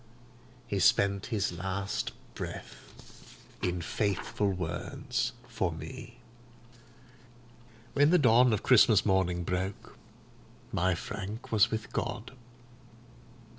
[0.65, 6.17] He spent his last breath in faithful words for me.
[7.93, 9.95] When the dawn of Christmas morning broke,
[10.71, 12.31] my Frank was with God.